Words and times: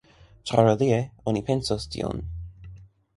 Ĉar 0.51 0.69
alie 0.69 0.97
oni 1.31 1.43
pensos 1.49 1.85
tion. 1.97 2.25